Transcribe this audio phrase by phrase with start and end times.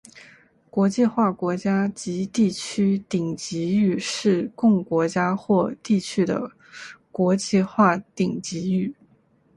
[0.71, 6.49] 国际化国家及地区顶级域是供国家或地区的
[7.11, 8.95] 国际化顶级域。